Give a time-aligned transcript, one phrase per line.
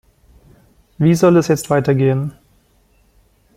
[0.97, 2.33] Wie soll es jetzt weitergehen?